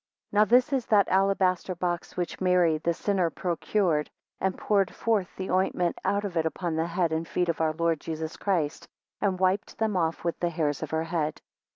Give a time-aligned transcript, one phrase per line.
[0.31, 5.35] 4 Now this is that alabaster box which Mary the sinner procured, and poured forth
[5.35, 8.35] the ointment out of it upon the head and the feet of our Lord Jesus
[8.35, 8.87] Christ,
[9.21, 11.39] and wiped them off with the hairs of her head.